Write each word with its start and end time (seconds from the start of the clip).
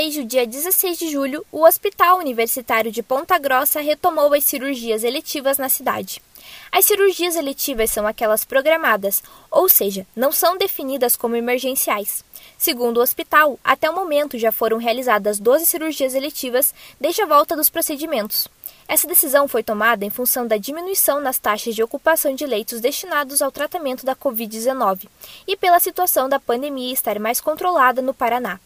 Desde 0.00 0.20
o 0.20 0.24
dia 0.24 0.46
16 0.46 0.96
de 0.96 1.10
julho, 1.10 1.44
o 1.50 1.64
Hospital 1.64 2.18
Universitário 2.18 2.92
de 2.92 3.02
Ponta 3.02 3.36
Grossa 3.36 3.80
retomou 3.80 4.32
as 4.32 4.44
cirurgias 4.44 5.02
eletivas 5.02 5.58
na 5.58 5.68
cidade. 5.68 6.22
As 6.70 6.84
cirurgias 6.84 7.34
eletivas 7.34 7.90
são 7.90 8.06
aquelas 8.06 8.44
programadas, 8.44 9.24
ou 9.50 9.68
seja, 9.68 10.06
não 10.14 10.30
são 10.30 10.56
definidas 10.56 11.16
como 11.16 11.34
emergenciais. 11.34 12.24
Segundo 12.56 12.98
o 12.98 13.02
hospital, 13.02 13.58
até 13.64 13.90
o 13.90 13.92
momento 13.92 14.38
já 14.38 14.52
foram 14.52 14.76
realizadas 14.76 15.40
12 15.40 15.66
cirurgias 15.66 16.14
eletivas 16.14 16.72
desde 17.00 17.22
a 17.22 17.26
volta 17.26 17.56
dos 17.56 17.68
procedimentos. 17.68 18.46
Essa 18.86 19.08
decisão 19.08 19.48
foi 19.48 19.64
tomada 19.64 20.04
em 20.04 20.10
função 20.10 20.46
da 20.46 20.56
diminuição 20.56 21.20
nas 21.20 21.40
taxas 21.40 21.74
de 21.74 21.82
ocupação 21.82 22.36
de 22.36 22.46
leitos 22.46 22.80
destinados 22.80 23.42
ao 23.42 23.50
tratamento 23.50 24.06
da 24.06 24.14
Covid-19 24.14 25.08
e 25.44 25.56
pela 25.56 25.80
situação 25.80 26.28
da 26.28 26.38
pandemia 26.38 26.94
estar 26.94 27.18
mais 27.18 27.40
controlada 27.40 28.00
no 28.00 28.14
Paraná. 28.14 28.60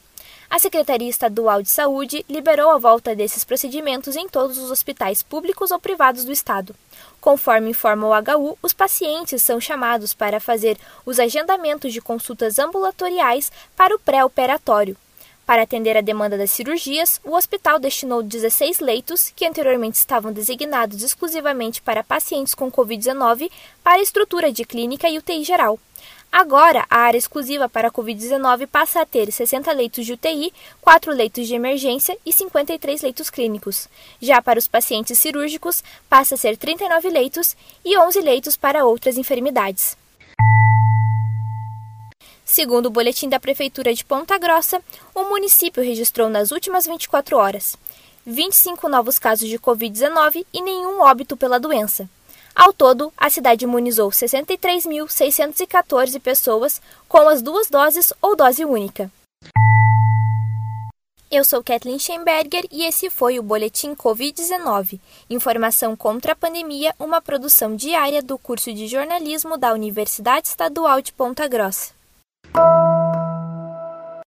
A 0.52 0.58
Secretaria 0.58 1.08
Estadual 1.08 1.62
de 1.62 1.70
Saúde 1.70 2.26
liberou 2.28 2.72
a 2.72 2.76
volta 2.76 3.16
desses 3.16 3.42
procedimentos 3.42 4.16
em 4.16 4.28
todos 4.28 4.58
os 4.58 4.70
hospitais 4.70 5.22
públicos 5.22 5.70
ou 5.70 5.80
privados 5.80 6.26
do 6.26 6.30
estado. 6.30 6.76
Conforme 7.22 7.70
informa 7.70 8.06
o 8.06 8.12
HU, 8.12 8.58
os 8.62 8.74
pacientes 8.74 9.42
são 9.42 9.58
chamados 9.58 10.12
para 10.12 10.38
fazer 10.38 10.76
os 11.06 11.18
agendamentos 11.18 11.90
de 11.90 12.02
consultas 12.02 12.58
ambulatoriais 12.58 13.50
para 13.74 13.96
o 13.96 13.98
pré-operatório. 13.98 14.94
Para 15.46 15.62
atender 15.62 15.96
a 15.96 16.02
demanda 16.02 16.36
das 16.36 16.50
cirurgias, 16.50 17.18
o 17.24 17.34
hospital 17.34 17.78
destinou 17.78 18.22
16 18.22 18.78
leitos, 18.80 19.32
que 19.34 19.46
anteriormente 19.46 19.94
estavam 19.94 20.34
designados 20.34 21.02
exclusivamente 21.02 21.80
para 21.80 22.04
pacientes 22.04 22.54
com 22.54 22.70
Covid-19, 22.70 23.50
para 23.82 24.00
a 24.00 24.02
estrutura 24.02 24.52
de 24.52 24.66
clínica 24.66 25.08
e 25.08 25.16
UTI 25.16 25.44
geral. 25.44 25.80
Agora, 26.32 26.86
a 26.88 27.00
área 27.00 27.18
exclusiva 27.18 27.68
para 27.68 27.88
a 27.88 27.90
Covid-19 27.90 28.66
passa 28.66 29.02
a 29.02 29.06
ter 29.06 29.30
60 29.30 29.70
leitos 29.72 30.06
de 30.06 30.14
UTI, 30.14 30.50
4 30.80 31.12
leitos 31.12 31.46
de 31.46 31.54
emergência 31.54 32.16
e 32.24 32.32
53 32.32 33.02
leitos 33.02 33.28
clínicos. 33.28 33.86
Já 34.18 34.40
para 34.40 34.58
os 34.58 34.66
pacientes 34.66 35.18
cirúrgicos, 35.18 35.84
passa 36.08 36.34
a 36.34 36.38
ser 36.38 36.56
39 36.56 37.10
leitos 37.10 37.54
e 37.84 37.98
11 37.98 38.22
leitos 38.22 38.56
para 38.56 38.82
outras 38.82 39.18
enfermidades. 39.18 39.94
Segundo 42.46 42.86
o 42.86 42.90
boletim 42.90 43.28
da 43.28 43.38
Prefeitura 43.38 43.92
de 43.92 44.02
Ponta 44.02 44.38
Grossa, 44.38 44.80
o 45.14 45.24
município 45.24 45.82
registrou 45.82 46.30
nas 46.30 46.50
últimas 46.50 46.86
24 46.86 47.36
horas 47.36 47.76
25 48.24 48.88
novos 48.88 49.18
casos 49.18 49.48
de 49.48 49.58
Covid-19 49.58 50.46
e 50.52 50.62
nenhum 50.62 51.00
óbito 51.00 51.36
pela 51.36 51.58
doença. 51.58 52.08
Ao 52.54 52.72
todo, 52.72 53.12
a 53.16 53.28
cidade 53.30 53.64
imunizou 53.64 54.10
63.614 54.10 56.20
pessoas 56.20 56.80
com 57.08 57.26
as 57.28 57.42
duas 57.42 57.68
doses 57.68 58.12
ou 58.20 58.36
dose 58.36 58.64
única. 58.64 59.10
Eu 61.30 61.44
sou 61.44 61.64
Kathleen 61.64 61.98
Schemberger 61.98 62.64
e 62.70 62.84
esse 62.84 63.08
foi 63.08 63.38
o 63.38 63.42
Boletim 63.42 63.94
Covid-19 63.94 65.00
Informação 65.30 65.96
contra 65.96 66.32
a 66.32 66.36
Pandemia, 66.36 66.94
uma 66.98 67.22
produção 67.22 67.74
diária 67.74 68.22
do 68.22 68.36
curso 68.36 68.70
de 68.70 68.86
jornalismo 68.86 69.56
da 69.56 69.72
Universidade 69.72 70.48
Estadual 70.48 71.00
de 71.00 71.10
Ponta 71.10 71.48
Grossa. 71.48 72.01